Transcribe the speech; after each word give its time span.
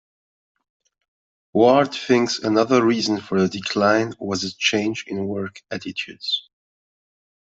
Ward 1.53 1.93
thinks 1.93 2.39
another 2.39 2.83
reason 2.83 3.19
for 3.21 3.39
the 3.39 3.47
decline 3.47 4.15
was 4.19 4.43
a 4.43 4.51
change 4.55 5.03
in 5.05 5.27
work 5.27 5.61
attitudes. 5.69 6.49